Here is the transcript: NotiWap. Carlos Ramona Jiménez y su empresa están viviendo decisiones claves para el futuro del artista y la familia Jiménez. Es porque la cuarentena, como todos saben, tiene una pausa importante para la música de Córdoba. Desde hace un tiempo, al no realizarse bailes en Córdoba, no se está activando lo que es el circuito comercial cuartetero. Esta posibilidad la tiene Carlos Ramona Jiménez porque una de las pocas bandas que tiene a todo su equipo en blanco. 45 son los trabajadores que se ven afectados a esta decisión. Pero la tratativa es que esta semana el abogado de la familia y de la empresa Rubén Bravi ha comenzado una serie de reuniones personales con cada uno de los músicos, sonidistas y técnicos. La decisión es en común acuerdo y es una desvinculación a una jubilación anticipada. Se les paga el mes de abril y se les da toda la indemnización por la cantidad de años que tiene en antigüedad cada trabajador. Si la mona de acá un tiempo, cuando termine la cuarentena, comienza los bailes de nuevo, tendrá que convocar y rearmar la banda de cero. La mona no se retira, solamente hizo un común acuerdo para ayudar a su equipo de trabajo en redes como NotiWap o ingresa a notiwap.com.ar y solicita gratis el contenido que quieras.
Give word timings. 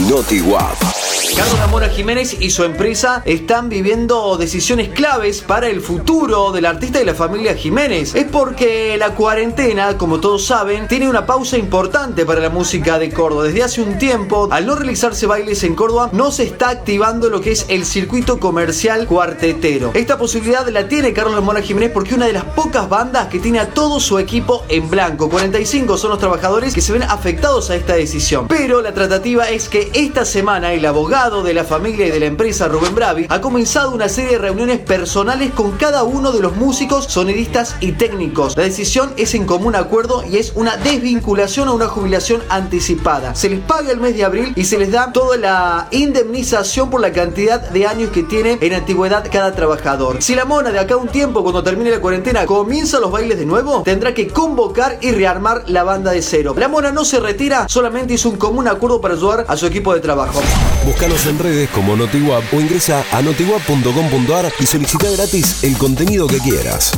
NotiWap. 0.00 0.94
Carlos 1.36 1.58
Ramona 1.58 1.88
Jiménez 1.88 2.36
y 2.38 2.50
su 2.50 2.62
empresa 2.62 3.22
están 3.24 3.68
viviendo 3.68 4.36
decisiones 4.36 4.90
claves 4.90 5.40
para 5.40 5.68
el 5.68 5.80
futuro 5.80 6.52
del 6.52 6.64
artista 6.64 7.02
y 7.02 7.04
la 7.04 7.14
familia 7.14 7.56
Jiménez. 7.56 8.14
Es 8.14 8.26
porque 8.26 8.96
la 8.96 9.16
cuarentena, 9.16 9.98
como 9.98 10.20
todos 10.20 10.46
saben, 10.46 10.86
tiene 10.86 11.08
una 11.08 11.26
pausa 11.26 11.58
importante 11.58 12.24
para 12.24 12.40
la 12.40 12.50
música 12.50 13.00
de 13.00 13.10
Córdoba. 13.10 13.44
Desde 13.44 13.64
hace 13.64 13.82
un 13.82 13.98
tiempo, 13.98 14.48
al 14.52 14.66
no 14.66 14.76
realizarse 14.76 15.26
bailes 15.26 15.64
en 15.64 15.74
Córdoba, 15.74 16.10
no 16.12 16.30
se 16.30 16.44
está 16.44 16.68
activando 16.68 17.28
lo 17.30 17.40
que 17.40 17.50
es 17.50 17.66
el 17.68 17.84
circuito 17.84 18.38
comercial 18.38 19.06
cuartetero. 19.08 19.90
Esta 19.94 20.16
posibilidad 20.16 20.68
la 20.68 20.86
tiene 20.86 21.12
Carlos 21.12 21.34
Ramona 21.34 21.62
Jiménez 21.62 21.90
porque 21.92 22.14
una 22.14 22.26
de 22.26 22.32
las 22.32 22.44
pocas 22.44 22.88
bandas 22.88 23.26
que 23.26 23.40
tiene 23.40 23.58
a 23.58 23.70
todo 23.70 23.98
su 23.98 24.20
equipo 24.20 24.64
en 24.68 24.88
blanco. 24.88 25.28
45 25.28 25.98
son 25.98 26.10
los 26.10 26.20
trabajadores 26.20 26.74
que 26.74 26.80
se 26.80 26.92
ven 26.92 27.02
afectados 27.02 27.70
a 27.70 27.76
esta 27.76 27.94
decisión. 27.94 28.46
Pero 28.46 28.82
la 28.82 28.94
tratativa 28.94 29.50
es 29.50 29.68
que 29.68 29.83
esta 29.92 30.24
semana 30.24 30.72
el 30.72 30.86
abogado 30.86 31.42
de 31.42 31.54
la 31.54 31.64
familia 31.64 32.06
y 32.06 32.10
de 32.10 32.20
la 32.20 32.26
empresa 32.26 32.68
Rubén 32.68 32.94
Bravi 32.94 33.26
ha 33.28 33.40
comenzado 33.40 33.92
una 33.92 34.08
serie 34.08 34.32
de 34.32 34.38
reuniones 34.38 34.78
personales 34.78 35.52
con 35.52 35.72
cada 35.72 36.04
uno 36.04 36.32
de 36.32 36.40
los 36.40 36.56
músicos, 36.56 37.06
sonidistas 37.06 37.76
y 37.80 37.92
técnicos. 37.92 38.56
La 38.56 38.62
decisión 38.62 39.12
es 39.16 39.34
en 39.34 39.46
común 39.46 39.76
acuerdo 39.76 40.24
y 40.24 40.38
es 40.38 40.52
una 40.54 40.76
desvinculación 40.76 41.68
a 41.68 41.72
una 41.72 41.88
jubilación 41.88 42.42
anticipada. 42.48 43.34
Se 43.34 43.48
les 43.48 43.60
paga 43.60 43.90
el 43.90 44.00
mes 44.00 44.16
de 44.16 44.24
abril 44.24 44.52
y 44.56 44.64
se 44.64 44.78
les 44.78 44.90
da 44.90 45.12
toda 45.12 45.36
la 45.36 45.88
indemnización 45.90 46.90
por 46.90 47.00
la 47.00 47.12
cantidad 47.12 47.60
de 47.60 47.86
años 47.86 48.10
que 48.10 48.22
tiene 48.22 48.58
en 48.60 48.74
antigüedad 48.74 49.28
cada 49.30 49.54
trabajador. 49.54 50.22
Si 50.22 50.34
la 50.34 50.44
mona 50.44 50.70
de 50.70 50.78
acá 50.78 50.96
un 50.96 51.08
tiempo, 51.08 51.42
cuando 51.42 51.62
termine 51.62 51.90
la 51.90 52.00
cuarentena, 52.00 52.46
comienza 52.46 53.00
los 53.00 53.10
bailes 53.10 53.38
de 53.38 53.46
nuevo, 53.46 53.82
tendrá 53.82 54.14
que 54.14 54.28
convocar 54.28 54.98
y 55.00 55.10
rearmar 55.10 55.64
la 55.66 55.82
banda 55.82 56.12
de 56.12 56.22
cero. 56.22 56.54
La 56.56 56.68
mona 56.68 56.92
no 56.92 57.04
se 57.04 57.20
retira, 57.20 57.68
solamente 57.68 58.14
hizo 58.14 58.28
un 58.28 58.36
común 58.36 58.68
acuerdo 58.68 59.00
para 59.00 59.14
ayudar 59.14 59.44
a 59.48 59.56
su 59.56 59.66
equipo 59.66 59.73
de 59.94 60.00
trabajo 60.00 60.40
en 61.26 61.38
redes 61.38 61.68
como 61.70 61.96
NotiWap 61.96 62.54
o 62.54 62.60
ingresa 62.60 63.04
a 63.10 63.22
notiwap.com.ar 63.22 64.52
y 64.60 64.66
solicita 64.66 65.10
gratis 65.10 65.64
el 65.64 65.76
contenido 65.76 66.26
que 66.26 66.38
quieras. 66.38 66.92